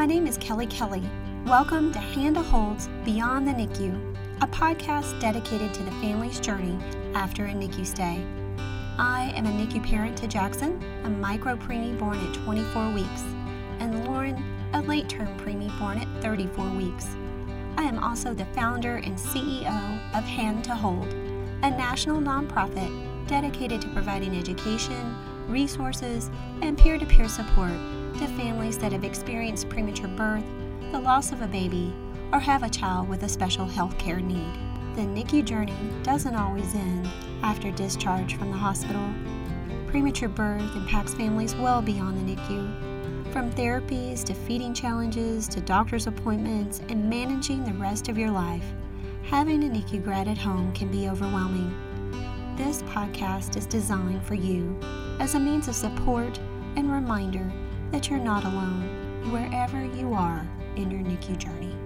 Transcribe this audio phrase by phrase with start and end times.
[0.00, 1.02] My name is Kelly Kelly.
[1.44, 6.78] Welcome to Hand to Holds Beyond the NICU, a podcast dedicated to the family's journey
[7.12, 8.24] after a NICU stay.
[8.96, 13.24] I am a NICU parent to Jackson, a micro preemie born at 24 weeks,
[13.78, 14.42] and Lauren,
[14.72, 17.08] a late term preemie born at 34 weeks.
[17.76, 21.12] I am also the founder and CEO of Hand to Hold,
[21.62, 22.88] a national nonprofit
[23.28, 25.14] dedicated to providing education,
[25.46, 26.30] resources,
[26.62, 27.76] and peer to peer support
[28.18, 30.44] to families that have experienced premature birth,
[30.92, 31.92] the loss of a baby,
[32.32, 34.54] or have a child with a special health care need.
[34.96, 37.08] The NICU journey doesn't always end
[37.42, 39.08] after discharge from the hospital.
[39.88, 43.32] Premature birth impacts families well beyond the NICU.
[43.32, 48.64] From therapies to feeding challenges to doctor's appointments and managing the rest of your life,
[49.22, 51.72] having a NICU grad at home can be overwhelming.
[52.56, 54.78] This podcast is designed for you
[55.20, 56.38] as a means of support
[56.76, 57.50] and reminder
[57.90, 60.46] that you're not alone wherever you are
[60.76, 61.76] in your NICU journey.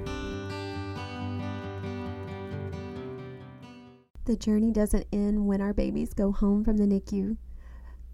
[4.26, 7.36] The journey doesn't end when our babies go home from the NICU.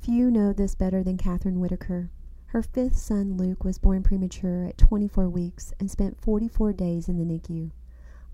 [0.01, 2.11] Few know this better than Kathryn Whitaker.
[2.47, 7.17] Her fifth son, Luke, was born premature at 24 weeks and spent 44 days in
[7.17, 7.71] the NICU.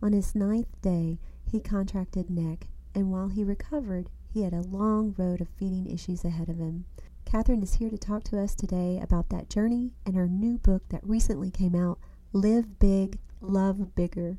[0.03, 5.15] On his ninth day, he contracted NEC, and while he recovered, he had a long
[5.19, 6.87] road of feeding issues ahead of him.
[7.27, 10.89] Kathryn is here to talk to us today about that journey and her new book
[10.91, 11.99] that recently came out,
[12.33, 14.39] Live Big, Love Bigger.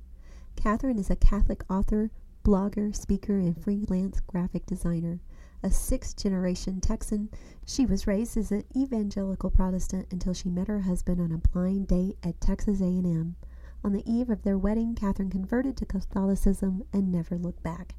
[0.55, 2.11] Kathryn is a Catholic author,
[2.45, 5.19] blogger, speaker, and freelance graphic designer.
[5.61, 7.29] A sixth generation Texan,
[7.65, 11.89] she was raised as an evangelical Protestant until she met her husband on a blind
[11.89, 13.35] date at Texas A&M.
[13.83, 17.95] On the eve of their wedding, Kathryn converted to Catholicism and never looked back.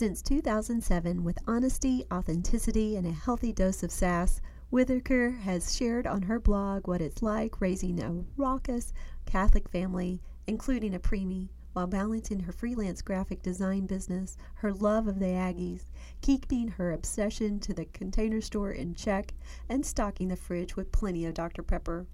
[0.00, 6.22] Since 2007, with honesty, authenticity, and a healthy dose of sass, Whitaker has shared on
[6.22, 8.94] her blog what it's like raising a raucous
[9.26, 15.18] Catholic family, including a preemie, while balancing her freelance graphic design business, her love of
[15.18, 15.90] the Aggies,
[16.22, 19.34] keeping her obsession to the container store in check,
[19.68, 21.62] and stocking the fridge with plenty of Dr.
[21.62, 22.06] Pepper.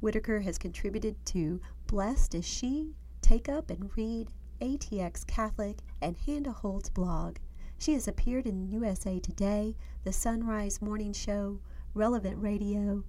[0.00, 6.46] Whitaker has contributed to Blessed is She, Take Up and Read, ATX Catholic, and Hand
[6.46, 7.38] Holt's blog.
[7.78, 9.74] She has appeared in USA Today,
[10.04, 11.58] The Sunrise Morning Show,
[11.94, 13.02] Relevant Radio,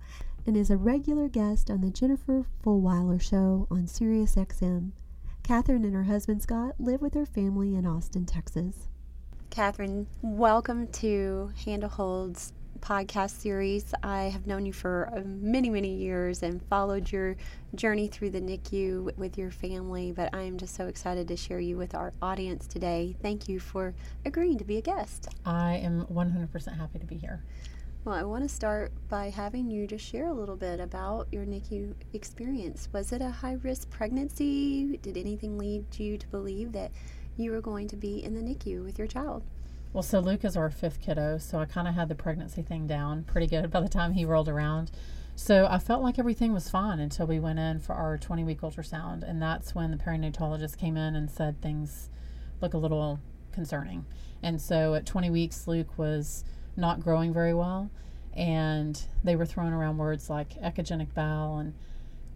[0.48, 4.94] and is a regular guest on the Jennifer Fulwiler Show on SiriusXM.
[5.44, 8.88] Kathryn and her husband Scott live with their family in Austin, Texas.
[9.52, 13.94] Kathryn, welcome to Hand to Hold's podcast series.
[14.04, 17.38] I have known you for uh, many, many years and followed your
[17.76, 21.62] journey through the NICU with your family, but I am just so excited to share
[21.62, 23.16] you with our audience today.
[23.22, 23.94] Thank you for
[24.26, 25.30] agreeing to be a guest.
[25.46, 27.42] I am 100% happy to be here.
[28.04, 31.46] Well, I want to start by having you just share a little bit about your
[31.46, 32.90] NICU experience.
[32.92, 34.98] Was it a high risk pregnancy?
[34.98, 36.92] Did anything lead you to believe that
[37.38, 39.44] you were going to be in the NICU with your child?
[39.94, 42.88] Well, so Luke is our fifth kiddo, so I kind of had the pregnancy thing
[42.88, 44.90] down pretty good by the time he rolled around.
[45.36, 48.62] So I felt like everything was fine until we went in for our 20 week
[48.62, 49.22] ultrasound.
[49.22, 52.10] And that's when the perinatologist came in and said things
[52.60, 53.20] look a little
[53.52, 54.08] concerning.
[54.42, 56.44] And so at 20 weeks, Luke was
[56.76, 57.92] not growing very well.
[58.36, 61.76] And they were throwing around words like echogenic bowel and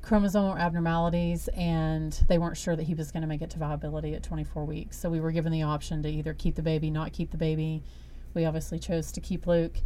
[0.01, 4.15] chromosomal abnormalities, and they weren't sure that he was going to make it to viability
[4.15, 4.97] at 24 weeks.
[4.97, 7.83] So we were given the option to either keep the baby, not keep the baby.
[8.33, 9.77] We obviously chose to keep Luke,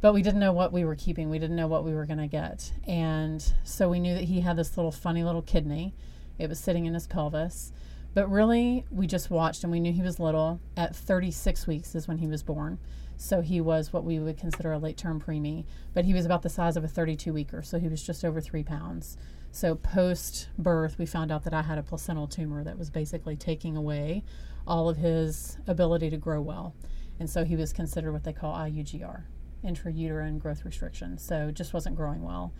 [0.00, 1.30] but we didn't know what we were keeping.
[1.30, 2.72] We didn't know what we were going to get.
[2.86, 5.94] And so we knew that he had this little funny little kidney.
[6.38, 7.72] It was sitting in his pelvis.
[8.14, 10.60] But really, we just watched and we knew he was little.
[10.76, 12.78] At 36 weeks is when he was born.
[13.16, 16.42] So he was what we would consider a late term preemie, but he was about
[16.42, 17.62] the size of a 32 weeker.
[17.62, 19.16] So he was just over three pounds.
[19.50, 23.36] So post birth, we found out that I had a placental tumor that was basically
[23.36, 24.24] taking away
[24.66, 26.74] all of his ability to grow well.
[27.18, 29.22] And so he was considered what they call IUGR,
[29.64, 31.18] intrauterine growth restriction.
[31.18, 32.52] So just wasn't growing well.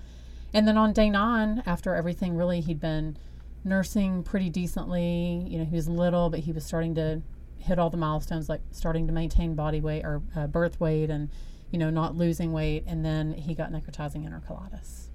[0.52, 3.18] And then on day nine, after everything really, he'd been
[3.64, 5.44] nursing pretty decently.
[5.46, 7.22] You know, he was little, but he was starting to
[7.58, 11.28] hit all the milestones, like starting to maintain body weight or uh, birth weight and,
[11.70, 12.84] you know, not losing weight.
[12.86, 15.07] And then he got necrotizing enterocolitis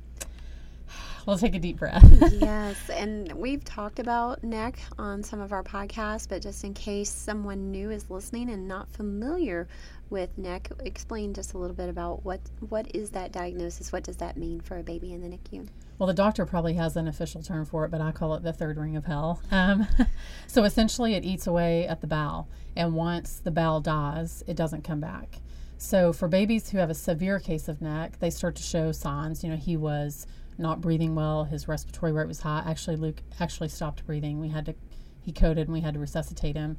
[1.25, 2.03] we'll take a deep breath.
[2.39, 7.09] yes, and we've talked about NEC on some of our podcasts, but just in case
[7.09, 9.67] someone new is listening and not familiar
[10.09, 12.39] with NEC, explain just a little bit about what
[12.69, 13.91] what is that diagnosis?
[13.91, 15.67] What does that mean for a baby in the NICU?
[15.97, 18.53] Well, the doctor probably has an official term for it, but I call it the
[18.53, 19.41] third ring of hell.
[19.51, 19.87] Um,
[20.47, 24.83] so essentially, it eats away at the bowel, and once the bowel dies, it doesn't
[24.83, 25.39] come back.
[25.77, 29.43] So for babies who have a severe case of NEC, they start to show signs.
[29.43, 30.25] You know, he was
[30.57, 31.45] not breathing well.
[31.45, 32.63] His respiratory rate was high.
[32.65, 34.39] Actually, Luke actually stopped breathing.
[34.39, 34.75] We had to,
[35.21, 36.77] he coded and we had to resuscitate him.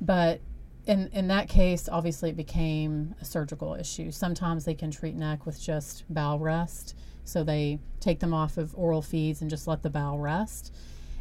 [0.00, 0.40] But
[0.86, 4.10] in, in that case, obviously it became a surgical issue.
[4.10, 6.96] Sometimes they can treat NEC with just bowel rest.
[7.24, 10.74] So they take them off of oral feeds and just let the bowel rest.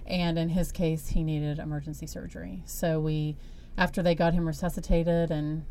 [0.08, 2.64] And in his case, he needed emergency surgery.
[2.66, 3.36] So we,
[3.78, 5.66] after they got him resuscitated and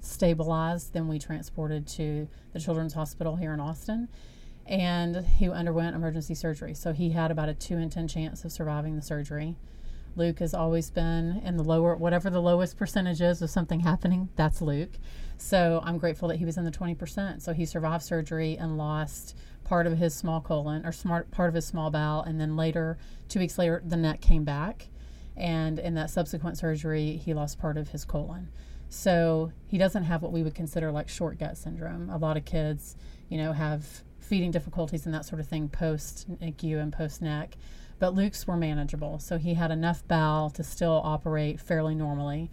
[0.00, 4.08] stabilized, then we transported to the Children's Hospital here in Austin.
[4.66, 6.74] And he underwent emergency surgery.
[6.74, 9.56] So he had about a 2 in 10 chance of surviving the surgery.
[10.16, 14.28] Luke has always been in the lower, whatever the lowest percentage is of something happening,
[14.36, 14.92] that's Luke.
[15.36, 17.42] So I'm grateful that he was in the 20%.
[17.42, 21.54] So he survived surgery and lost part of his small colon or smart part of
[21.54, 24.88] his small bowel, and then later, two weeks later, the NEC came back,
[25.36, 28.50] and in that subsequent surgery, he lost part of his colon.
[28.88, 32.10] So he doesn't have what we would consider like short gut syndrome.
[32.10, 32.96] A lot of kids,
[33.28, 37.56] you know, have feeding difficulties and that sort of thing post NICU and post NEC.
[37.98, 39.18] But Luke's were manageable.
[39.18, 42.50] So he had enough bowel to still operate fairly normally.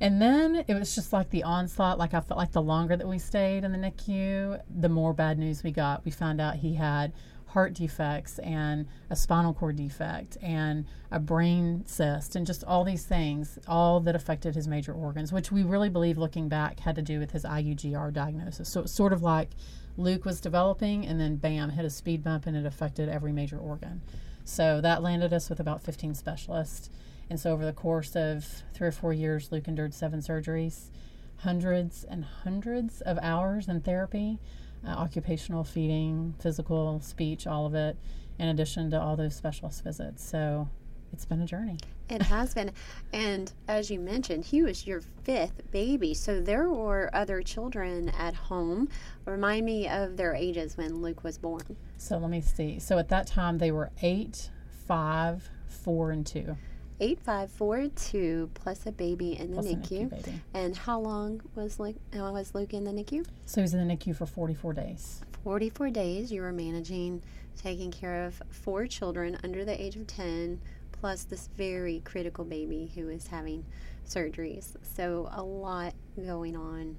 [0.00, 1.98] And then it was just like the onslaught.
[1.98, 5.38] Like I felt like the longer that we stayed in the NICU, the more bad
[5.38, 6.04] news we got.
[6.04, 7.12] We found out he had
[7.46, 13.06] heart defects and a spinal cord defect and a brain cyst and just all these
[13.06, 17.02] things, all that affected his major organs, which we really believe looking back had to
[17.02, 18.68] do with his IUGR diagnosis.
[18.68, 19.50] So it's sort of like
[19.96, 23.58] Luke was developing and then bam, hit a speed bump and it affected every major
[23.58, 24.02] organ.
[24.44, 26.90] So that landed us with about 15 specialists.
[27.28, 30.90] And so over the course of three or four years, Luke endured seven surgeries,
[31.38, 34.38] hundreds and hundreds of hours in therapy,
[34.86, 37.96] uh, occupational feeding, physical, speech, all of it,
[38.38, 40.22] in addition to all those specialist visits.
[40.22, 40.68] So
[41.12, 41.78] it's been a journey.
[42.08, 42.70] It has been.
[43.12, 46.14] And as you mentioned, he was your fifth baby.
[46.14, 48.88] So there were other children at home.
[49.24, 51.76] Remind me of their ages when Luke was born.
[51.96, 52.78] So let me see.
[52.78, 54.50] So at that time, they were eight,
[54.86, 56.56] five, four, and two.
[56.98, 60.08] Eight, five, four, two, plus a baby in the Plus a NICU.
[60.08, 60.40] NICU baby.
[60.54, 63.26] And how long was Luke, uh, was Luke in the NICU?
[63.44, 65.20] So he was in the NICU for 44 days.
[65.44, 67.22] 44 days you were managing,
[67.56, 70.58] taking care of four children under the age of 10,
[71.00, 73.64] plus this very critical baby who is having
[74.06, 74.76] surgeries.
[74.82, 76.96] So, a lot going on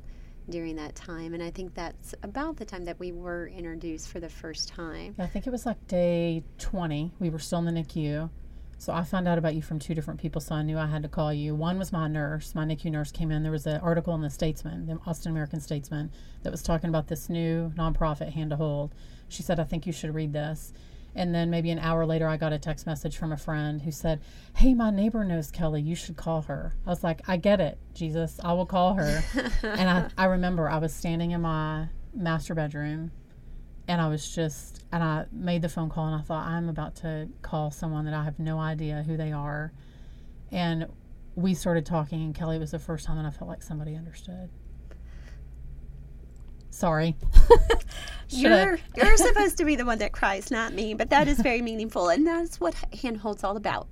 [0.50, 1.34] during that time.
[1.34, 5.16] And I think that's about the time that we were introduced for the first time.
[5.20, 7.12] I think it was like day 20.
[7.20, 8.30] We were still in the NICU.
[8.80, 11.02] So I found out about you from two different people, so I knew I had
[11.02, 11.56] to call you.
[11.56, 12.54] One was my nurse.
[12.54, 13.42] My NICU nurse came in.
[13.42, 16.12] There was an article in the Statesman, the Austin American Statesman,
[16.44, 18.94] that was talking about this new nonprofit, Hand to Hold.
[19.30, 20.74] She said, I think you should read this.
[21.18, 23.92] And then maybe an hour later, I got a text message from a friend who
[23.92, 24.22] said,
[24.56, 25.82] Hey, my neighbor knows Kelly.
[25.82, 26.76] You should call her.
[26.86, 28.40] I was like, I get it, Jesus.
[28.44, 29.24] I will call her.
[29.64, 33.12] and I, I remember I was standing in my master bedroom
[33.88, 36.96] and I was just, and I made the phone call and I thought, I'm about
[36.98, 39.74] to call someone that I have no idea who they are.
[40.52, 40.86] And
[41.34, 44.50] we started talking, and Kelly was the first time that I felt like somebody understood.
[46.78, 47.16] Sorry.
[48.30, 50.94] You're you're supposed to be the one that cries, not me.
[50.94, 53.88] But that is very meaningful, and that's what Handhold's all about.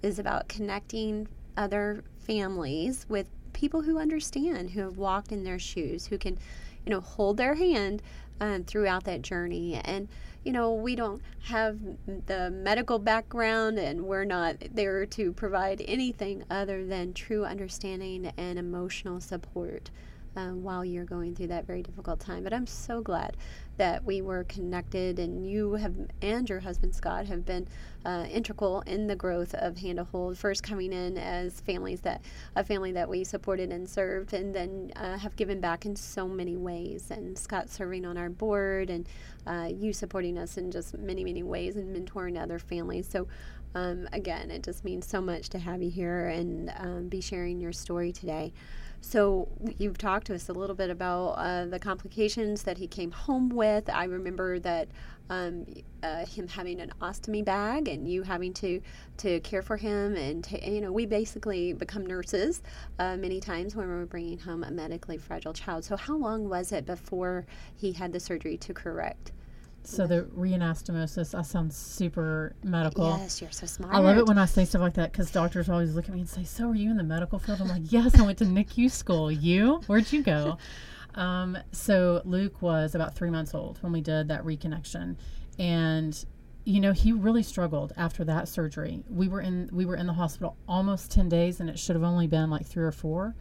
[0.00, 1.28] Is about connecting
[1.58, 6.38] other families with people who understand, who have walked in their shoes, who can,
[6.86, 8.00] you know, hold their hand
[8.40, 9.74] um, throughout that journey.
[9.74, 10.08] And
[10.42, 11.78] you know, we don't have
[12.24, 18.58] the medical background, and we're not there to provide anything other than true understanding and
[18.58, 19.90] emotional support
[20.36, 22.44] um, while you're going through that very difficult time.
[22.44, 23.36] But I'm so glad
[23.76, 27.66] that we were connected, and you have and your husband Scott have been
[28.04, 30.38] uh, integral in the growth of Hand to Hold.
[30.38, 32.22] First coming in as families that
[32.56, 36.28] a family that we supported and served, and then uh, have given back in so
[36.28, 37.10] many ways.
[37.10, 39.08] And Scott serving on our board, and
[39.46, 43.08] uh, you supporting us in just many many ways, and mentoring other families.
[43.08, 43.26] So.
[43.72, 47.60] Um, again, it just means so much to have you here and um, be sharing
[47.60, 48.52] your story today.
[49.00, 53.10] So you've talked to us a little bit about uh, the complications that he came
[53.10, 53.88] home with.
[53.88, 54.88] I remember that
[55.30, 55.64] um,
[56.02, 58.80] uh, him having an ostomy bag and you having to
[59.18, 62.62] to care for him, and you know we basically become nurses
[62.98, 65.84] uh, many times when we're bringing home a medically fragile child.
[65.84, 69.32] So how long was it before he had the surgery to correct?
[69.82, 73.08] So the reanastomosis, I sound super medical.
[73.18, 73.94] Yes, you're so smart.
[73.94, 76.20] I love it when I say stuff like that because doctors always look at me
[76.20, 78.44] and say, "So are you in the medical field?" I'm like, "Yes, I went to
[78.44, 79.32] NICU school.
[79.32, 79.80] You?
[79.86, 80.58] Where'd you go?"
[81.16, 85.16] Um, so Luke was about three months old when we did that reconnection,
[85.58, 86.24] and
[86.64, 89.02] you know he really struggled after that surgery.
[89.08, 92.04] We were in we were in the hospital almost ten days, and it should have
[92.04, 93.34] only been like three or four,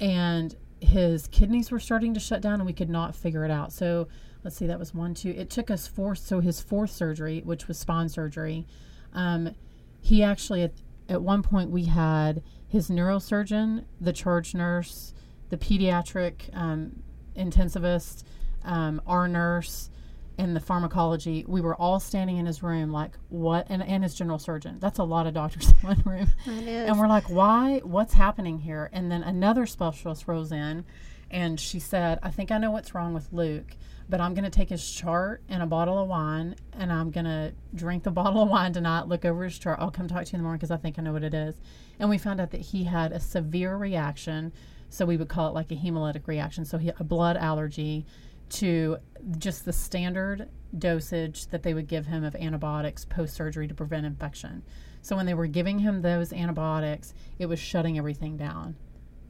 [0.00, 3.72] and his kidneys were starting to shut down and we could not figure it out.
[3.72, 4.08] So
[4.44, 5.30] let's see, that was one, two.
[5.30, 6.14] It took us four.
[6.14, 8.66] So his fourth surgery, which was spine surgery,
[9.14, 9.54] um,
[10.00, 10.72] he actually at,
[11.08, 15.14] at one point we had his neurosurgeon, the charge nurse,
[15.48, 17.02] the pediatric um,
[17.36, 18.24] intensivist,
[18.64, 19.88] um, our nurse,
[20.36, 21.44] and the pharmacology.
[21.46, 24.78] We were all standing in his room, like what, and, and his general surgeon.
[24.80, 26.26] That's a lot of doctors in one room.
[26.46, 27.80] And we're like, why?
[27.84, 28.90] What's happening here?
[28.92, 30.84] And then another specialist rose in,
[31.30, 33.76] and she said, I think I know what's wrong with Luke
[34.08, 37.24] but I'm going to take his chart and a bottle of wine and I'm going
[37.24, 39.78] to drink the bottle of wine tonight, look over his chart.
[39.80, 41.34] I'll come talk to you in the morning because I think I know what it
[41.34, 41.54] is.
[41.98, 44.52] And we found out that he had a severe reaction.
[44.90, 46.64] So we would call it like a hemolytic reaction.
[46.64, 48.06] So he a blood allergy
[48.50, 48.98] to
[49.38, 54.06] just the standard dosage that they would give him of antibiotics post surgery to prevent
[54.06, 54.62] infection.
[55.02, 58.76] So when they were giving him those antibiotics, it was shutting everything down.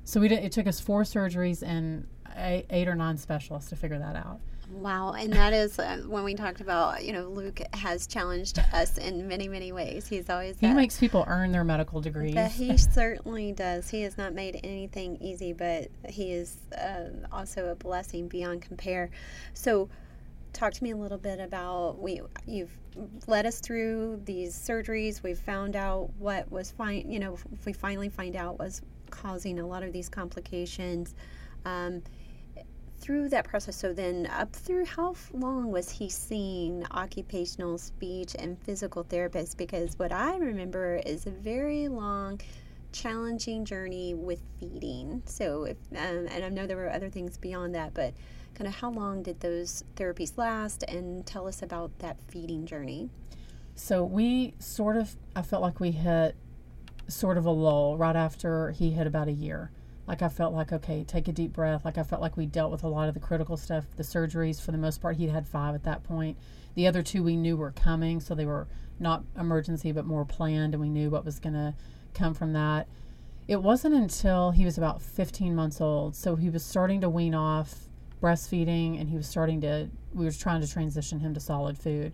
[0.04, 3.76] So we did, it took us four surgeries and eight, eight or nine specialists to
[3.76, 4.40] figure that out.
[4.74, 8.98] Wow, and that is uh, when we talked about, you know, Luke has challenged us
[8.98, 10.06] in many, many ways.
[10.08, 12.36] He's always he makes people earn their medical degrees.
[12.52, 13.88] He certainly does.
[13.88, 19.10] He has not made anything easy, but he is uh, also a blessing beyond compare.
[19.54, 19.88] So,
[20.52, 22.76] talk to me a little bit about we you've
[23.26, 25.22] led us through these surgeries.
[25.22, 27.10] We've found out what was fine.
[27.10, 31.14] You know, if we finally find out was causing a lot of these complications.
[31.64, 32.02] Um,
[33.00, 38.58] through that process, so then up through how long was he seeing occupational speech and
[38.62, 39.56] physical therapists?
[39.56, 42.40] Because what I remember is a very long,
[42.92, 45.22] challenging journey with feeding.
[45.26, 48.14] So, if um, and I know there were other things beyond that, but
[48.54, 50.84] kind of how long did those therapies last?
[50.84, 53.10] And tell us about that feeding journey.
[53.74, 56.36] So we sort of, I felt like we hit
[57.08, 59.70] sort of a lull right after he hit about a year
[60.06, 61.84] like I felt like okay, take a deep breath.
[61.84, 63.84] Like I felt like we dealt with a lot of the critical stuff.
[63.96, 66.36] The surgeries, for the most part, he'd had five at that point.
[66.74, 68.66] The other two we knew were coming, so they were
[68.98, 71.74] not emergency but more planned, and we knew what was going to
[72.12, 72.86] come from that.
[73.48, 77.34] It wasn't until he was about 15 months old, so he was starting to wean
[77.34, 77.88] off
[78.22, 79.88] breastfeeding, and he was starting to.
[80.12, 82.12] We were trying to transition him to solid food,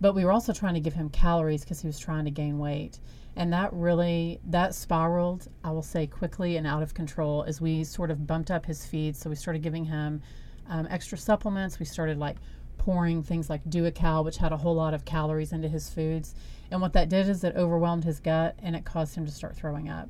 [0.00, 2.58] but we were also trying to give him calories because he was trying to gain
[2.58, 2.98] weight
[3.36, 7.84] and that really that spiraled i will say quickly and out of control as we
[7.84, 9.16] sort of bumped up his feed.
[9.16, 10.22] So we started giving him
[10.68, 11.78] um, extra supplements.
[11.78, 12.36] We started like
[12.78, 16.34] pouring things like Duocal which had a whole lot of calories into his foods.
[16.70, 19.56] And what that did is it overwhelmed his gut and it caused him to start
[19.56, 20.08] throwing up.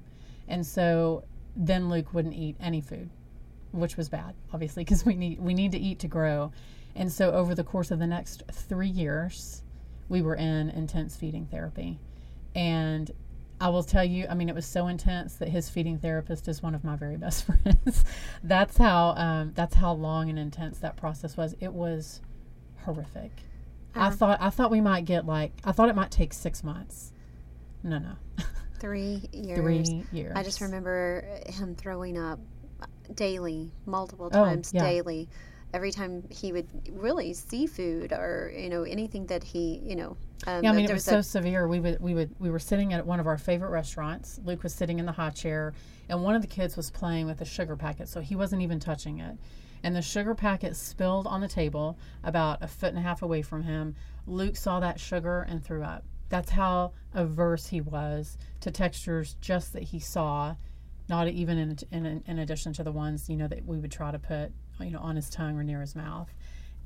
[0.49, 1.25] And so
[1.57, 3.09] then luke wouldn't eat any food
[3.71, 6.53] which was bad obviously because we need we need to eat to grow.
[6.97, 9.63] And so over the course of the next three years
[10.09, 11.99] we were in intense feeding therapy
[12.55, 13.11] and
[13.61, 16.63] I will tell you, I mean, it was so intense that his feeding therapist is
[16.63, 18.05] one of my very best friends.
[18.43, 21.55] that's how um, that's how long and intense that process was.
[21.61, 22.21] It was
[22.85, 23.33] horrific.
[23.95, 24.17] I uh-huh.
[24.17, 27.13] thought I thought we might get like I thought it might take six months.
[27.83, 28.17] No, no.
[28.81, 29.61] Three years.
[29.61, 30.33] Three years.
[30.35, 32.41] I just remember him throwing up
[33.15, 34.91] daily, multiple oh, times oh, yeah.
[34.91, 35.29] daily
[35.75, 40.17] every time he would really seafood or you know anything that he you know
[40.47, 41.67] um, yeah i mean it was so severe.
[41.67, 44.41] We would we would we were sitting at one of our favorite restaurants.
[44.45, 45.75] Luke was sitting in the high chair
[46.09, 48.79] and one of the kids was playing with a sugar packet so he wasn't even
[48.79, 49.37] touching it.
[49.83, 53.43] And the sugar packet spilled on the table about a foot and a half away
[53.43, 53.97] from him.
[54.27, 56.05] Luke saw that sugar and threw up.
[56.31, 60.55] That's how averse he was to textures just that he saw
[61.09, 64.11] not even in, in, in addition to the ones you know that we would try
[64.11, 66.33] to put you know, on his tongue or near his mouth.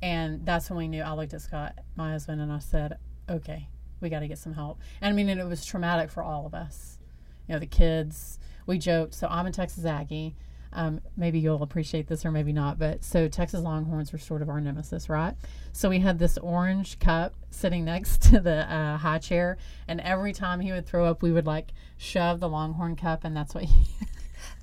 [0.01, 1.01] And that's when we knew.
[1.01, 2.97] I looked at Scott, my husband, and I said,
[3.29, 3.67] "Okay,
[3.99, 6.45] we got to get some help." And I mean, and it was traumatic for all
[6.45, 6.99] of us.
[7.47, 8.39] You know, the kids.
[8.65, 9.15] We joked.
[9.15, 10.35] So I'm a Texas Aggie.
[10.71, 14.49] Um, maybe you'll appreciate this or maybe not, but so Texas Longhorns were sort of
[14.49, 15.33] our nemesis, right?
[15.71, 20.33] So we had this orange cup sitting next to the uh, high chair, and every
[20.33, 23.63] time he would throw up, we would like shove the Longhorn cup, and that's what
[23.65, 23.87] he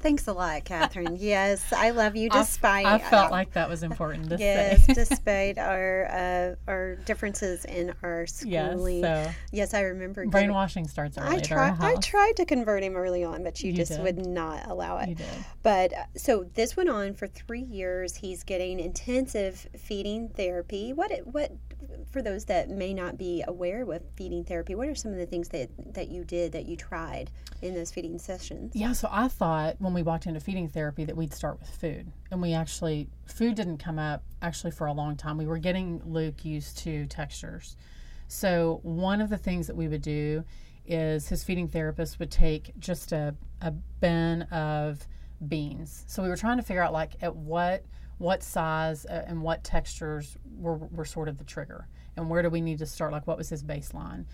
[0.00, 1.16] Thanks a lot, Kathryn.
[1.20, 2.86] yes, I love you despite.
[2.86, 4.92] I, I felt uh, like that was important to yes, say.
[4.94, 9.02] despite our uh, our differences in our schooling.
[9.02, 10.26] Yes, so yes I remember.
[10.26, 11.36] Brainwashing getting, starts early.
[11.36, 11.76] I tried.
[11.80, 14.02] I tried to convert him early on, but you, you just did.
[14.02, 15.08] would not allow it.
[15.08, 15.26] You did.
[15.62, 18.16] But uh, so this went on for three years.
[18.16, 20.92] He's getting intensive feeding therapy.
[20.92, 21.52] What what
[22.10, 24.74] for those that may not be aware with feeding therapy?
[24.74, 27.30] What are some of the things that that you did that you tried
[27.62, 28.74] in those feeding sessions?
[28.74, 32.10] Yeah, so I thought when we walked into feeding therapy that we'd start with food.
[32.30, 35.38] And we actually, food didn't come up actually for a long time.
[35.38, 37.76] We were getting Luke used to textures.
[38.28, 40.44] So one of the things that we would do
[40.86, 45.06] is his feeding therapist would take just a, a bin of
[45.48, 46.04] beans.
[46.06, 47.84] So we were trying to figure out like at what
[48.18, 52.50] what size uh, and what textures were, were sort of the trigger and where do
[52.50, 53.12] we need to start?
[53.12, 54.24] Like what was his baseline?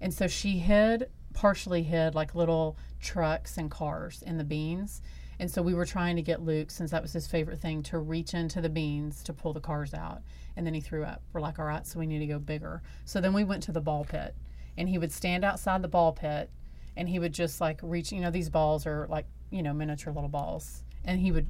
[0.00, 5.02] And so she hid partially hid like little trucks and cars in the beans.
[5.38, 7.98] And so we were trying to get luke since that was his favorite thing to
[7.98, 10.22] reach into the beans to pull the cars out.
[10.56, 11.22] And then he threw up.
[11.32, 12.82] We're like all right so we need to go bigger.
[13.04, 14.34] So then we went to the ball pit
[14.76, 16.50] and he would stand outside the ball pit
[16.96, 20.12] and he would just like reach you know these balls are like you know miniature
[20.12, 20.82] little balls.
[21.04, 21.48] And he would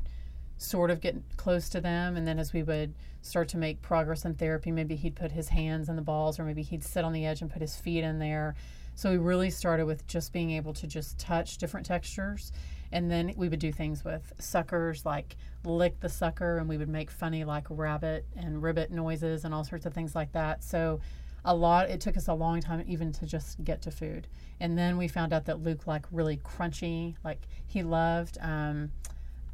[0.58, 4.24] sort of get close to them and then as we would start to make progress
[4.24, 7.12] in therapy maybe he'd put his hands in the balls or maybe he'd sit on
[7.12, 8.54] the edge and put his feet in there.
[8.94, 12.52] So we really started with just being able to just touch different textures
[12.92, 16.88] and then we would do things with suckers like lick the sucker and we would
[16.88, 20.64] make funny like rabbit and ribbit noises and all sorts of things like that.
[20.64, 21.00] So
[21.44, 24.26] a lot it took us a long time even to just get to food.
[24.60, 28.92] And then we found out that luke like really crunchy like he loved um,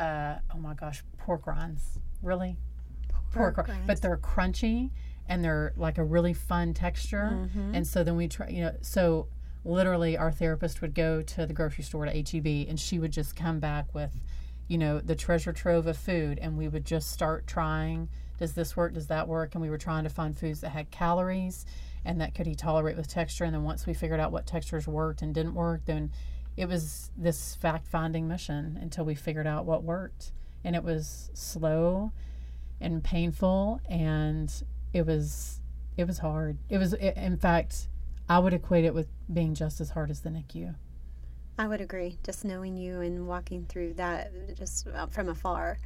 [0.03, 1.99] uh, oh my gosh, pork rinds.
[2.23, 2.57] Really?
[3.33, 3.87] Pork Pork, rinds.
[3.87, 4.91] but they're crunchy
[5.29, 7.31] and they're like a really fun texture.
[7.33, 7.75] Mm-hmm.
[7.77, 9.29] And so then we try, you know, so
[9.65, 13.37] literally our therapist would go to the grocery store to HEB and she would just
[13.37, 14.21] come back with,
[14.67, 18.09] you know, the treasure trove of food and we would just start trying.
[18.39, 18.95] Does this work?
[18.95, 19.55] Does that work?
[19.55, 21.65] And we were trying to find foods that had calories
[22.05, 23.45] and that could he tolerate with texture.
[23.45, 26.11] And then once we figured out what textures worked and didn't work, then
[26.57, 30.33] it was this fact finding mission until we figured out what worked.
[30.65, 32.13] And it was slow
[32.81, 34.53] and painful and
[34.93, 35.61] it was
[35.97, 36.59] it was hard.
[36.69, 37.89] It was i in fact
[38.29, 40.75] I would equate it with being just as hard as the NICU.
[41.59, 42.19] I would agree.
[42.23, 45.79] Just knowing you and walking through that just uh, from afar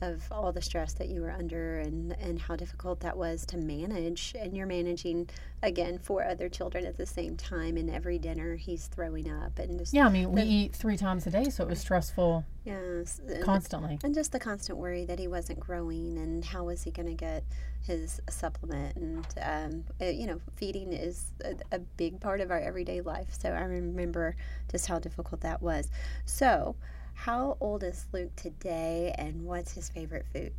[0.00, 3.56] of all the stress that you were under and, and how difficult that was to
[3.58, 4.34] manage.
[4.38, 5.28] And you're managing,
[5.62, 7.76] again, four other children at the same time.
[7.76, 9.58] And every dinner he's throwing up.
[9.58, 11.80] And just, Yeah, I mean we The- eat three times a day, so it was
[11.80, 13.20] stressful yes.
[13.42, 13.98] constantly.
[14.02, 17.14] and just the constant worry that he wasn't growing and how was he going to
[17.14, 17.44] get
[17.82, 22.60] his supplement and um, uh, you know feeding is a, a big part of our
[22.60, 24.36] everyday life so i remember
[24.70, 25.88] just how difficult that was
[26.26, 26.76] so
[27.24, 30.52] how old is luke today and what's his favorite food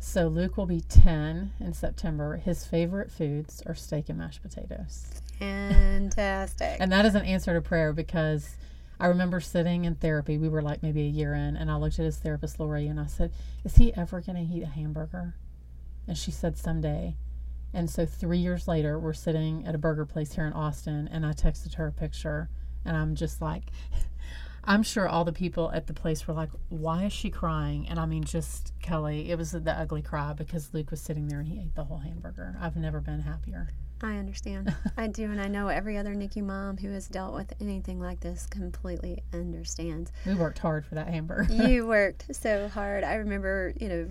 [0.00, 2.36] So Luke will be 10 in September.
[2.36, 5.06] His favorite foods are steak and mashed potatoes.
[5.38, 8.56] fantastic And that is an answer to prayer because
[9.00, 10.38] I remember sitting in therapy.
[10.38, 12.98] We were like maybe a year in, and I looked at his therapist, Lori, and
[12.98, 13.32] I said,
[13.64, 15.34] Is he ever going to eat a hamburger?
[16.06, 17.16] And she said, Someday.
[17.72, 21.24] And so three years later, we're sitting at a burger place here in Austin, and
[21.24, 22.48] I texted her a picture,
[22.84, 23.64] and I'm just like,
[24.68, 27.88] I'm sure all the people at the place were like, Why is she crying?
[27.88, 31.40] And I mean, just Kelly, it was the ugly cry because Luke was sitting there
[31.40, 32.54] and he ate the whole hamburger.
[32.60, 33.70] I've never been happier.
[34.02, 34.72] I understand.
[34.96, 38.20] I do, and I know every other NICU mom who has dealt with anything like
[38.20, 40.12] this completely understands.
[40.26, 41.52] We worked hard for that hamburger.
[41.52, 43.02] you worked so hard.
[43.02, 44.08] I remember, you know,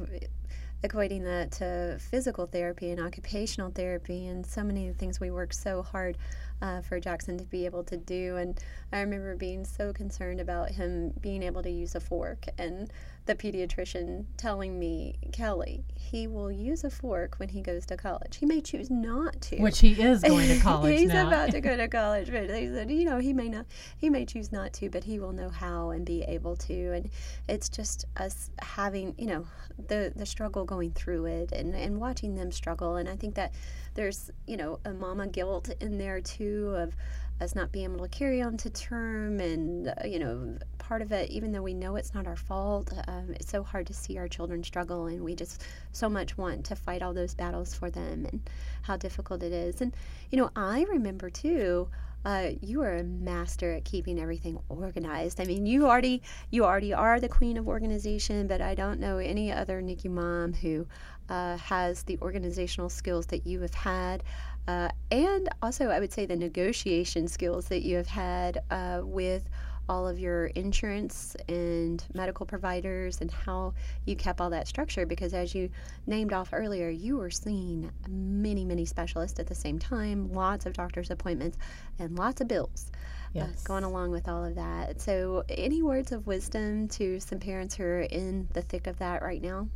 [0.83, 5.81] equating that to physical therapy and occupational therapy and so many things we worked so
[5.81, 6.17] hard
[6.61, 8.37] uh, for Jackson to be able to do.
[8.37, 8.59] And
[8.91, 12.91] I remember being so concerned about him being able to use a fork and
[13.27, 18.37] the pediatrician telling me, Kelly, he will use a fork when he goes to college.
[18.37, 19.57] He may choose not to.
[19.57, 21.27] Which he is going to college He's now.
[21.27, 23.65] about to go to college, but they said, you know, he may not,
[23.97, 26.93] he may choose not to, but he will know how and be able to.
[26.93, 27.09] And
[27.49, 29.45] it's just us having, you know,
[29.87, 32.95] the the struggle going through it and and watching them struggle.
[32.95, 33.53] And I think that
[33.97, 36.95] there's, you know, a mama guilt in there too of
[37.41, 41.11] us not being able to carry on to term and uh, you know part of
[41.11, 44.17] it even though we know it's not our fault um, it's so hard to see
[44.17, 47.91] our children struggle and we just so much want to fight all those battles for
[47.91, 48.49] them and
[48.81, 49.95] how difficult it is and
[50.31, 51.87] you know i remember too
[52.25, 55.39] uh, you are a master at keeping everything organized.
[55.39, 59.17] I mean, you already you already are the queen of organization, but I don't know
[59.17, 60.87] any other NICU mom who
[61.29, 64.23] uh, has the organizational skills that you have had,
[64.67, 69.47] uh, and also I would say the negotiation skills that you have had uh, with
[69.89, 73.73] all of your insurance and medical providers and how
[74.05, 75.05] you kept all that structure.
[75.05, 75.69] Because as you
[76.05, 80.73] named off earlier you were seeing many many specialists at the same time lots of
[80.73, 81.57] doctor's appointments
[81.99, 82.91] and lots of bills
[83.35, 84.99] uh, going along with all of that.
[84.99, 89.21] So any words of wisdom to some parents who are in the thick of that
[89.21, 89.67] right now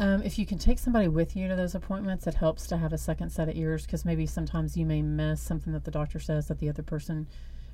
[0.00, 2.92] Um, if you can take somebody with you to those appointments, it helps to have
[2.92, 6.20] a second set of ears because maybe sometimes you may miss something that the doctor
[6.20, 7.26] says that the other person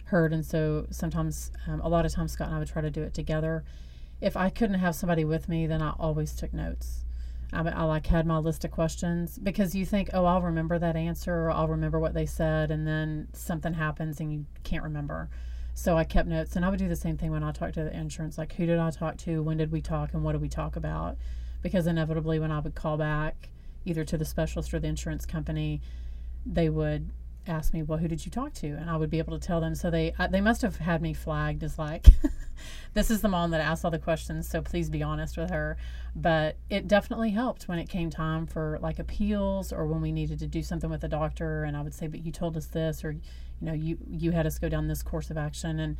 [0.07, 0.33] heard.
[0.33, 3.03] And so sometimes, um, a lot of times, Scott and I would try to do
[3.03, 3.63] it together.
[4.23, 7.05] If I couldn't have somebody with me, then I always took notes.
[7.53, 10.97] I, I like had my list of questions because you think, oh, I'll remember that
[10.97, 15.29] answer or I'll remember what they said, and then something happens and you can't remember.
[15.75, 17.85] So I kept notes, and I would do the same thing when I talked to
[17.85, 18.39] the insurance.
[18.39, 19.43] Like, who did I talk to?
[19.43, 20.15] When did we talk?
[20.15, 21.19] And what did we talk about?
[21.65, 23.49] Because inevitably, when I would call back,
[23.87, 25.81] either to the specialist or the insurance company,
[26.45, 27.09] they would
[27.47, 29.63] ask me, "Well, who did you talk to?" And I would be able to tell
[29.63, 29.75] them.
[29.75, 32.09] So they uh, they must have had me flagged as like,
[32.93, 35.79] "This is the mom that asked all the questions." So please be honest with her.
[36.15, 40.41] But it definitely helped when it came time for like appeals or when we needed
[40.41, 41.65] to do something with the doctor.
[41.65, 43.21] And I would say, "But you told us this," or you
[43.63, 45.97] know, you you had us go down this course of action, and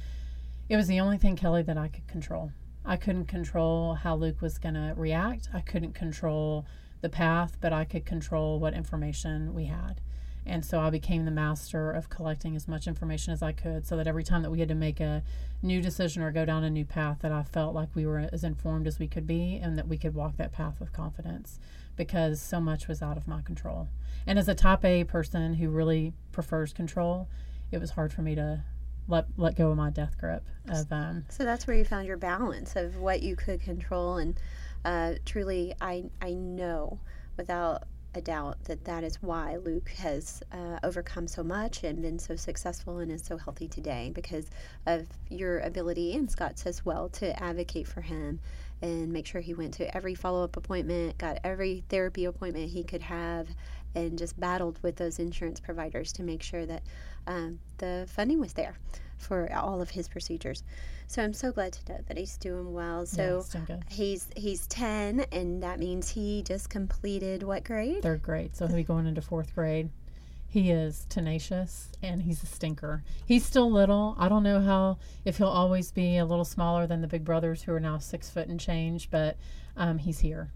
[0.69, 2.53] it was the only thing, Kelly, that I could control.
[2.85, 5.49] I couldn't control how Luke was going to react.
[5.55, 6.67] I couldn't control
[7.01, 10.01] the path, but I could control what information we had.
[10.47, 13.97] And so I became the master of collecting as much information as I could so
[13.97, 15.23] that every time that we had to make a
[15.63, 18.45] new decision or go down a new path that I felt like we were as
[18.45, 21.59] informed as we could be and that we could walk that path with confidence
[21.97, 23.89] because so much was out of my control.
[24.27, 27.29] And as a top A person who really prefers control,
[27.73, 28.65] it was hard for me to
[29.09, 32.17] let let go of my death grip of um, so that's where you found your
[32.17, 34.39] balance of what you could control and
[34.85, 36.99] uh, truly I I know
[37.37, 37.85] without
[38.17, 42.37] a doubt that that is why Luke has uh, overcome so much and been so
[42.37, 44.47] successful and is so healthy today because
[44.87, 48.41] of your ability and Scott's as well to advocate for him
[48.83, 52.85] and make sure he went to every follow up appointment, got every therapy appointment he
[52.85, 53.49] could have,
[53.95, 56.83] and just battled with those insurance providers to make sure that
[57.27, 58.77] um, the funding was there
[59.19, 60.63] for all of his procedures.
[61.07, 63.07] So I'm so glad to know that he's doing well.
[63.07, 68.03] So yeah, he's, he's he's 10 and that means he just completed what grade?
[68.03, 68.57] Third grade.
[68.57, 69.91] So he'll be going into fourth grade.
[70.49, 73.03] He is tenacious and he's a stinker.
[73.27, 74.15] He's still little.
[74.19, 77.63] I don't know how if he'll always be a little smaller than the big brothers
[77.63, 79.37] who are now six foot and change, but
[79.77, 80.53] um, he's here.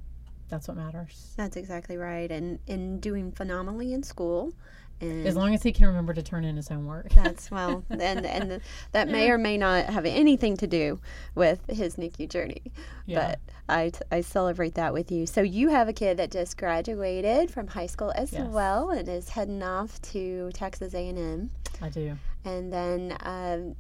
[0.49, 1.33] That's what matters.
[1.37, 2.31] That's exactly right.
[2.31, 4.53] And and doing phenomenally in school.
[5.01, 7.11] And as long as he can remember to turn in his homework.
[7.15, 8.61] that's well, and and the,
[8.93, 11.01] that may or may not have anything to do
[11.35, 12.63] with his NICU journey.
[13.07, 13.37] Yeah.
[13.37, 15.27] But I, I celebrate that with you.
[15.27, 18.47] So you have a kid that just graduated from high school as yes.
[18.49, 21.51] well and is heading off to Texas A&M.
[21.81, 22.17] I do.
[22.45, 23.77] And then um,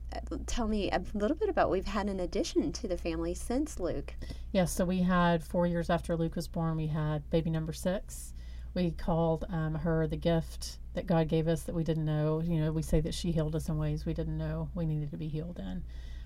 [0.46, 4.14] tell me a little bit about we've had an addition to the family since Luke.
[4.52, 8.34] Yes, so we had four years after Luke was born, we had baby number six.
[8.74, 12.40] We called um, her the gift that God gave us that we didn't know.
[12.44, 15.10] You know, we say that she healed us in ways we didn't know we needed
[15.10, 15.82] to be healed in.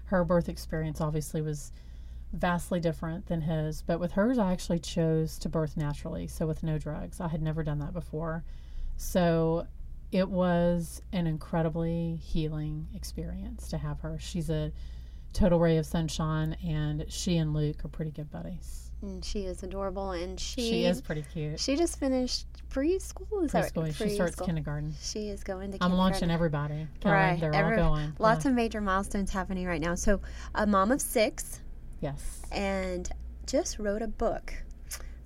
[0.07, 1.73] Her birth experience obviously was
[2.33, 6.63] vastly different than his, but with hers, I actually chose to birth naturally, so with
[6.63, 7.21] no drugs.
[7.21, 8.45] I had never done that before.
[8.97, 9.67] So
[10.12, 14.18] it was an incredibly healing experience to have her.
[14.20, 14.70] She's a
[15.33, 18.90] total ray of sunshine, and she and Luke are pretty good buddies.
[19.01, 21.59] And she is adorable, and she she is pretty cute.
[21.59, 23.44] She just finished preschool.
[23.44, 23.92] Is preschool.
[23.92, 24.94] She starts kindergarten.
[25.01, 25.79] She is going to.
[25.81, 26.87] I'm launching everybody.
[27.01, 28.12] Kelly, right, they're Every, all going.
[28.18, 28.51] Lots yeah.
[28.51, 29.96] of major milestones happening right now.
[29.96, 30.20] So,
[30.55, 31.61] a mom of six.
[32.01, 32.42] Yes.
[32.53, 33.11] And
[33.46, 34.55] just wrote a book.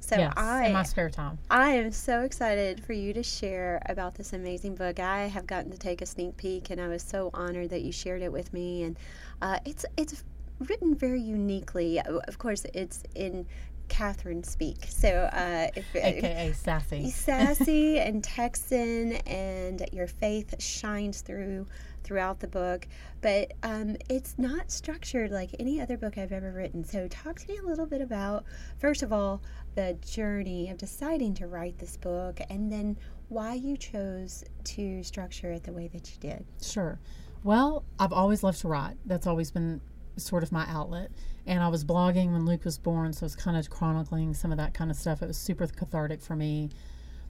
[0.00, 1.38] So yes, I in my spare time.
[1.50, 5.00] I am so excited for you to share about this amazing book.
[5.00, 7.92] I have gotten to take a sneak peek, and I was so honored that you
[7.92, 8.84] shared it with me.
[8.84, 8.96] And
[9.42, 10.22] uh, it's it's
[10.60, 12.00] written very uniquely.
[12.00, 13.46] Of course, it's in
[13.88, 14.84] Kathryn speak.
[14.88, 21.66] So, uh, if, AKA sassy, sassy and Texan, and your faith shines through
[22.04, 22.86] throughout the book.
[23.20, 26.84] But um, it's not structured like any other book I've ever written.
[26.84, 28.44] So, talk to me a little bit about,
[28.78, 29.42] first of all,
[29.76, 32.96] the journey of deciding to write this book, and then
[33.28, 36.44] why you chose to structure it the way that you did.
[36.60, 36.98] Sure.
[37.44, 38.96] Well, I've always loved to write.
[39.04, 39.80] That's always been
[40.16, 41.10] sort of my outlet.
[41.46, 44.58] And I was blogging when Luke was born, so it's kind of chronicling some of
[44.58, 45.22] that kind of stuff.
[45.22, 46.70] It was super cathartic for me.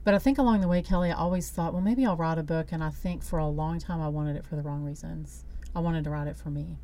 [0.03, 2.43] But I think along the way, Kelly, I always thought, well, maybe I'll write a
[2.43, 2.67] book.
[2.71, 5.43] And I think for a long time, I wanted it for the wrong reasons.
[5.75, 6.77] I wanted to write it for me.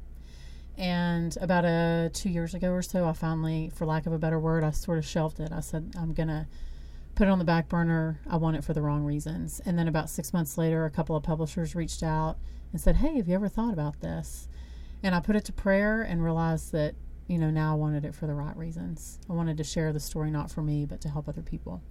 [0.77, 4.39] And about a, two years ago or so, I finally, for lack of a better
[4.39, 5.51] word, I sort of shelved it.
[5.51, 6.47] I said, I'm going to
[7.15, 8.19] put it on the back burner.
[8.27, 9.61] I want it for the wrong reasons.
[9.65, 12.37] And then about six months later, a couple of publishers reached out
[12.71, 14.47] and said, Hey, have you ever thought about this?
[15.03, 16.95] And I put it to prayer and realized that,
[17.27, 19.19] you know, now I wanted it for the right reasons.
[19.29, 21.81] I wanted to share the story not for me, but to help other people.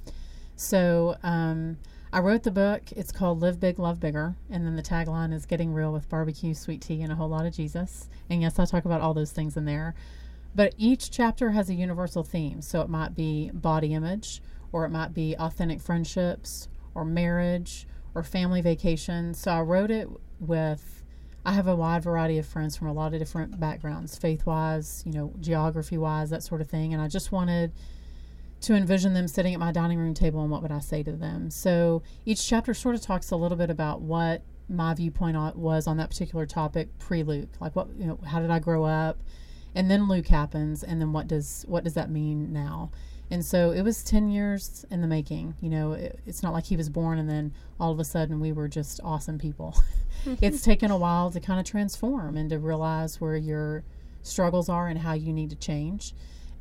[0.56, 1.76] So um,
[2.14, 2.83] I wrote the book.
[2.94, 4.37] It's called Live Big, Love Bigger.
[4.51, 7.46] And then the tagline is Getting Real with Barbecue, Sweet Tea, and a Whole Lot
[7.46, 8.11] of Jesus.
[8.29, 9.94] And yes, I talk about all those things in there.
[10.55, 12.61] But each chapter has a universal theme.
[12.61, 18.22] So it might be body image, or it might be authentic friendships, or marriage, or
[18.22, 19.33] family vacation.
[19.33, 20.07] So I wrote it
[20.38, 21.03] with
[21.46, 25.03] I have a wide variety of friends from a lot of different backgrounds, faith wise,
[25.07, 26.92] you know, geography wise, that sort of thing.
[26.92, 27.72] And I just wanted
[28.62, 31.12] to envision them sitting at my dining room table and what would I say to
[31.12, 31.51] them.
[31.51, 35.87] So each chapter sort of talks a little bit about what my viewpoint on, was
[35.87, 37.48] on that particular topic pre Luke.
[37.61, 39.18] Like, what you know, how did I grow up?
[39.75, 42.90] And then Luke happens, and then what does what does that mean now?
[43.33, 45.55] And so it was 10 years in the making.
[45.62, 48.40] You know, it, it's not like he was born and then all of a sudden
[48.40, 49.75] we were just awesome people.
[50.42, 53.85] it's taken a while to kind of transform and to realize where your
[54.22, 56.12] struggles are and how you need to change.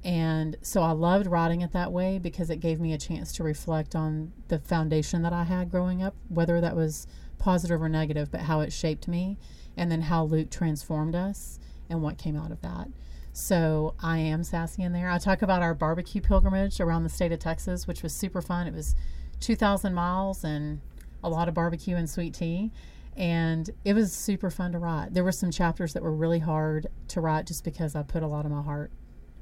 [0.03, 3.43] And so I loved writing it that way because it gave me a chance to
[3.43, 7.05] reflect on the foundation that I had growing up, whether that was
[7.37, 9.37] positive or negative, but how it shaped me,
[9.77, 11.59] and then how Luke transformed us
[11.89, 12.87] and what came out of that.
[13.33, 15.09] So I am sassy in there.
[15.09, 18.67] I talk about our barbecue pilgrimage around the state of Texas, which was super fun.
[18.67, 18.95] It was
[19.39, 20.81] 2,000 miles and
[21.23, 22.71] a lot of barbecue and sweet tea.
[23.15, 25.13] And it was super fun to write.
[25.13, 28.27] There were some chapters that were really hard to write just because I put a
[28.27, 28.91] lot of my heart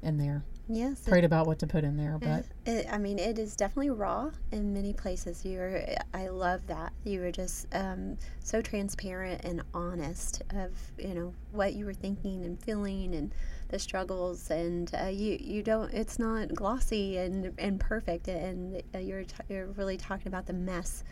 [0.02, 0.44] in there.
[0.68, 1.00] Yes.
[1.00, 4.30] Prayed about what to put in there, but it, I mean, it is definitely raw
[4.52, 5.44] in many places.
[5.44, 5.84] You were,
[6.14, 11.74] I love that you were just um, so transparent and honest of you know what
[11.74, 13.34] you were thinking and feeling and
[13.68, 18.98] the struggles and uh, you you don't it's not glossy and and perfect and uh,
[18.98, 21.04] you're t- you're really talking about the mess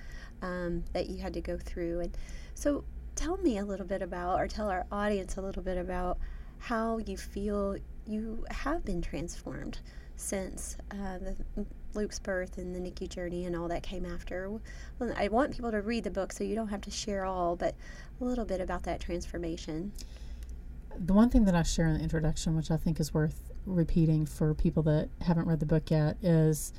[0.43, 2.17] um, that you had to go through and
[2.55, 6.19] so tell me a little bit about or tell our audience a little bit about
[6.59, 7.77] how you feel
[8.09, 9.79] you have been transformed
[10.17, 11.37] since uh, the
[11.95, 14.51] Luke's birth and the NICU journey and all that came after.
[15.17, 17.75] I want people to read the book so you don't have to share all, but
[18.21, 19.93] a little bit about that transformation
[20.99, 24.27] the one thing that I share in the introduction, which I think is worth repeating
[24.27, 26.73] for people that haven't read the book yet, is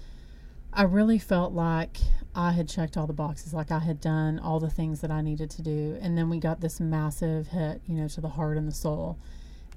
[0.74, 1.98] I really felt like
[2.36, 5.22] I had checked all the boxes, like I had done all the things that I
[5.22, 5.98] needed to do.
[6.02, 9.18] And then we got this massive hit, you know, to the heart and the soul.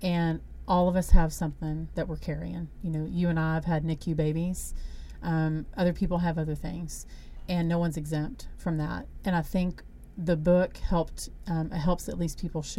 [0.03, 2.69] And all of us have something that we're carrying.
[2.83, 4.75] You know, you and I have had NICU babies,
[5.23, 7.07] um, other people have other things,
[7.49, 9.07] and no one's exempt from that.
[9.25, 9.83] And I think
[10.17, 12.79] the book helped, um, it helps at least people sh-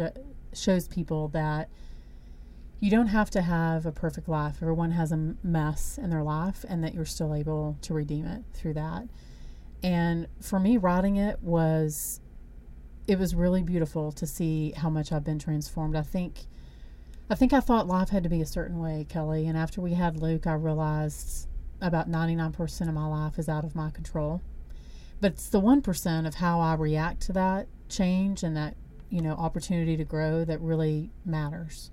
[0.52, 1.68] shows people that
[2.80, 4.56] you don't have to have a perfect life.
[4.60, 8.42] Everyone has a mess in their life, and that you're still able to redeem it
[8.52, 9.08] through that.
[9.82, 12.20] And for me, writing it was
[13.06, 15.94] it was really beautiful to see how much I've been transformed.
[15.94, 16.46] I think
[17.30, 19.94] I think I thought life had to be a certain way, Kelly, and after we
[19.94, 21.48] had Luke, I realized
[21.80, 24.42] about 99% of my life is out of my control.
[25.20, 28.76] But it's the 1% of how I react to that change and that
[29.10, 31.90] you know opportunity to grow that really matters.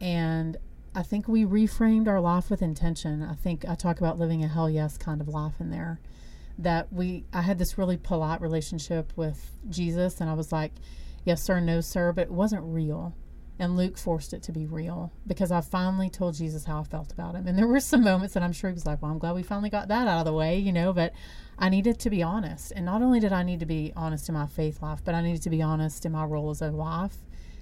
[0.00, 0.56] And
[0.92, 3.22] i think we reframed our life with intention.
[3.22, 6.00] I think i talk about living a hell yes kind of life in there.
[6.58, 10.72] That we i had this really polite relationship with jesus and i was like
[11.24, 13.14] yes sir no sir but it wasn't real
[13.60, 17.12] and Luke forced it to be real because I finally told Jesus how I felt
[17.12, 17.46] about him.
[17.46, 19.42] And there were some moments that I'm sure he was like, Well, I'm glad we
[19.42, 21.12] finally got that out of the way, you know, but
[21.58, 22.72] I needed to be honest.
[22.74, 25.20] And not only did I need to be honest in my faith life, but I
[25.20, 27.18] needed to be honest in my role as a wife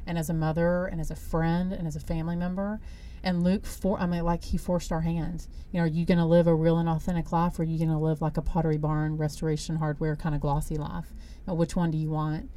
[0.06, 2.80] and as a mother and as a friend and as a family member.
[3.24, 5.48] And Luke, for I mean, like he forced our hands.
[5.72, 7.76] You know, are you going to live a real and authentic life, or are you
[7.76, 11.06] going to live like a Pottery Barn restoration hardware kind of glossy life?
[11.10, 12.48] You know, which one do you want?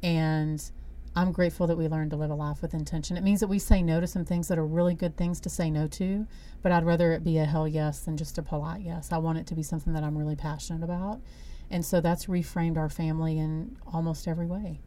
[0.00, 0.62] And
[1.16, 3.16] I'm grateful that we learned to live a life with intention.
[3.16, 5.50] It means that we say no to some things that are really good things to
[5.50, 6.26] say no to,
[6.60, 9.12] but I'd rather it be a hell yes than just a polite yes.
[9.12, 11.20] I want it to be something that I'm really passionate about.
[11.70, 14.80] And so that's reframed our family in almost every way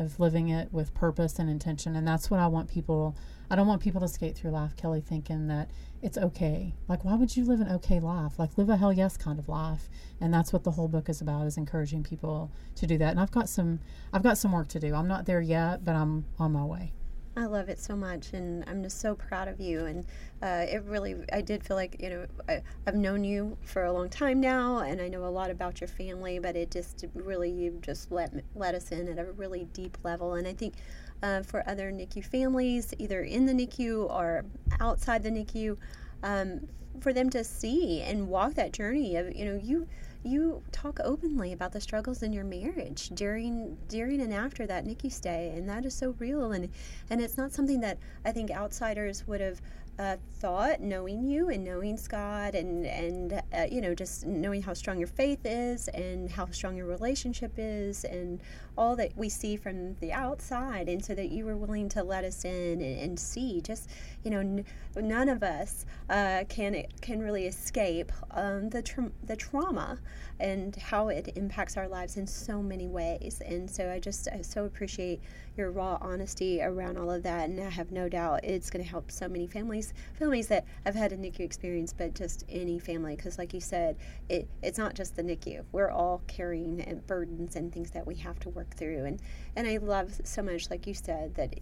[0.00, 1.94] of living it with purpose and intention.
[1.94, 3.16] And that's what I want people
[3.52, 6.72] I don't want people to skate through life, Kelly, thinking that it's okay.
[6.86, 8.38] Like, why would you live an okay life?
[8.38, 9.88] Like, live a hell yes kind of life.
[10.20, 13.10] And that's what the whole book is about: is encouraging people to do that.
[13.10, 13.80] And I've got some,
[14.12, 14.94] I've got some work to do.
[14.94, 16.92] I'm not there yet, but I'm on my way.
[17.36, 19.86] I love it so much, and I'm just so proud of you.
[19.86, 20.04] And
[20.42, 23.92] uh, it really, I did feel like, you know, I, have known you for a
[23.92, 27.50] long time now, and I know a lot about your family, but it just really,
[27.50, 30.34] you just let, let us in at a really deep level.
[30.34, 30.74] And I think
[31.22, 34.44] uh, for other NICU families, either in the NICU or
[34.80, 35.76] outside the NICU,
[36.22, 36.60] um,
[37.00, 39.86] for them to see and walk that journey of, you know, you
[40.22, 45.10] you talk openly about the struggles in your marriage during during and after that NICU
[45.10, 46.52] stay, and that is so real.
[46.52, 46.68] And
[47.08, 49.60] and it's not something that I think outsiders would have
[49.98, 54.72] uh, thought, knowing you and knowing Scott, and and uh, you know just knowing how
[54.72, 58.40] strong your faith is and how strong your relationship is, and
[58.78, 62.24] all that we see from the outside, and so that you were willing to let
[62.24, 63.60] us in and, and see.
[63.60, 63.90] Just
[64.24, 64.64] you know, n-
[64.96, 69.98] none of us uh, can can really escape um, the tra- the trauma
[70.40, 73.40] and how it impacts our lives in so many ways.
[73.44, 75.20] And so I just I so appreciate
[75.56, 78.90] your raw honesty around all of that, and I have no doubt it's going to
[78.90, 83.16] help so many families families, that have had a NICU experience, but just any family,
[83.16, 83.96] because like you said,
[84.28, 85.64] it, it's not just the NICU.
[85.72, 89.04] We're all carrying and burdens and things that we have to work through.
[89.04, 89.20] And,
[89.56, 91.54] and I love so much, like you said, that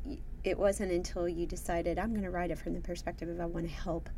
[0.44, 3.46] it wasn't until you decided, I'm going to write it from the perspective of I
[3.46, 4.08] want to help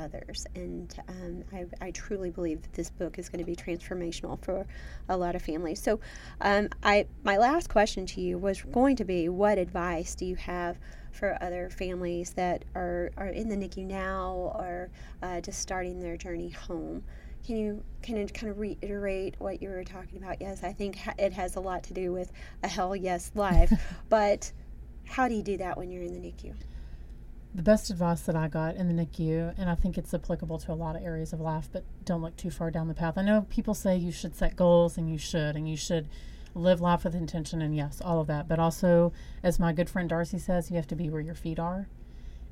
[0.00, 0.46] others.
[0.54, 4.66] And um, I, I, truly believe that this book is going to be transformational for
[5.08, 5.80] a lot of families.
[5.80, 6.00] So,
[6.40, 10.36] um, I my last question to you was going to be, what advice do you
[10.36, 10.78] have
[11.12, 14.90] for other families that are, are in the NICU now or
[15.22, 17.02] uh, just starting their journey home?
[17.44, 20.40] Can you kind of kind of reiterate what you were talking about?
[20.40, 22.32] Yes, I think it has a lot to do with
[22.62, 23.72] a hell yes life,
[24.08, 24.52] but
[25.04, 26.54] how do you do that when you're in the NICU?
[27.54, 30.72] The best advice that I got in the NICU, and I think it's applicable to
[30.72, 33.18] a lot of areas of life, but don't look too far down the path.
[33.18, 36.08] I know people say you should set goals, and you should, and you should
[36.54, 38.46] live life with intention, and yes, all of that.
[38.46, 41.58] But also, as my good friend Darcy says, you have to be where your feet
[41.58, 41.88] are.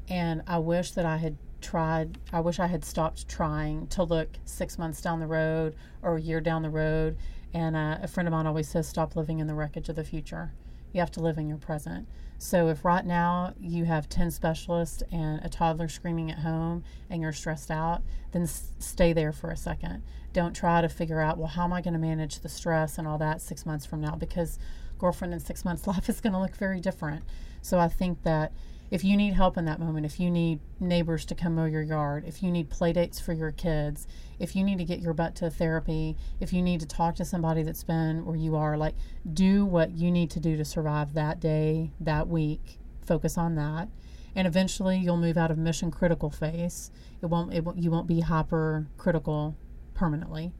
[0.08, 4.28] And I wish that I had tried, I wish I had stopped trying to look
[4.44, 7.16] six months down the road or a year down the road.
[7.54, 10.04] And uh, a friend of mine always says, stop living in the wreckage of the
[10.04, 10.52] future.
[10.92, 12.08] You have to live in your present.
[12.38, 17.20] So if right now you have 10 specialists and a toddler screaming at home and
[17.20, 20.03] you're stressed out, then s- stay there for a second.
[20.33, 23.09] Don't try to figure out, well, how am I going to manage the stress and
[23.09, 24.14] all that six months from now?
[24.14, 24.59] Because
[24.98, 27.24] girlfriend in six months' life is going to look very different.
[27.61, 28.53] So I think that
[28.90, 31.83] if you need help in that moment, if you need neighbors to come mow your
[31.83, 34.07] yard, if you need play dates for your kids,
[34.38, 37.24] if you need to get your butt to therapy, if you need to talk to
[37.24, 38.94] somebody that's been where you are, like
[39.31, 42.79] do what you need to do to survive that day, that week.
[43.05, 43.88] Focus on that.
[44.35, 46.90] And eventually you'll move out of mission critical phase.
[47.20, 49.57] It won't, it won't you won't be hyper critical
[49.94, 50.53] permanently.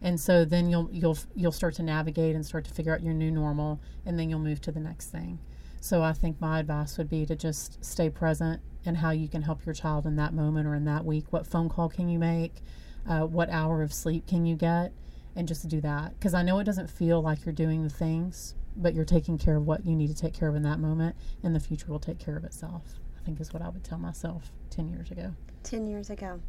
[0.00, 3.14] And so then you'll you'll you'll start to navigate and start to figure out your
[3.14, 5.38] new normal and then you'll move to the next thing.
[5.80, 9.42] So I think my advice would be to just stay present and how you can
[9.42, 11.32] help your child in that moment or in that week.
[11.32, 12.62] What phone call can you make?
[13.08, 14.92] Uh, what hour of sleep can you get?
[15.34, 16.18] And just do that.
[16.18, 19.56] Because I know it doesn't feel like you're doing the things, but you're taking care
[19.56, 22.00] of what you need to take care of in that moment, and the future will
[22.00, 22.82] take care of itself.
[23.20, 25.32] I think is what I would tell myself 10 years ago.
[25.64, 26.40] 10 years ago.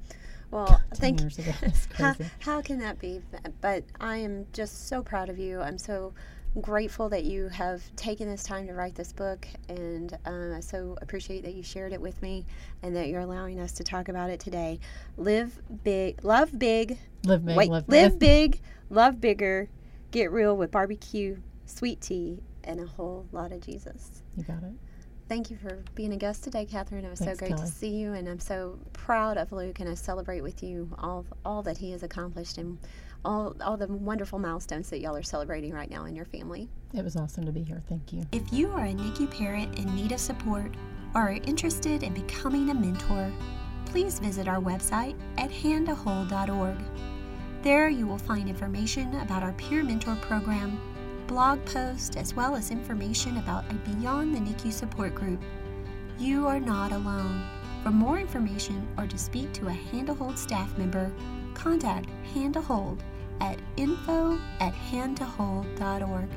[0.51, 1.51] Well, thank years ago.
[1.97, 3.21] how, how can that be?
[3.61, 5.59] But I am just so proud of you.
[5.59, 6.13] I'm so
[6.61, 10.97] grateful that you have taken this time to write this book, and um, I so
[11.01, 12.45] appreciate that you shared it with me
[12.81, 14.79] and that you're allowing us to talk about it today.
[15.17, 19.69] Live big, love big, live big, wait, live, live big, love bigger,
[20.11, 24.23] get real with barbecue, sweet tea, and a whole lot of Jesus.
[24.35, 24.73] You got it.
[25.29, 27.03] Thank you for being a guest today, Kathryn.
[27.03, 27.67] It was Thanks, so great Kelly.
[27.67, 31.25] to see you, and I'm so proud of Luke, and I celebrate with you all
[31.45, 32.77] all that he has accomplished and
[33.27, 36.69] all, all the wonderful milestones that y'all are celebrating right now in your family.
[36.93, 37.83] It was awesome to be here.
[37.89, 38.23] Thank you.
[38.31, 40.73] If you are a NICU parent in need of support
[41.13, 43.31] or are interested in becoming a mentor,
[43.85, 46.77] please visit our website at handtohold.org.
[47.63, 50.79] There you will find information about our peer mentor program,
[51.27, 55.41] blog posts, as well as information about a Beyond the NICU support group.
[56.17, 57.43] You are not alone.
[57.83, 61.11] For more information or to speak to a Hand to Hold staff member,
[61.53, 63.03] contact Hand to Hold
[63.41, 66.29] at info at handtohold.org.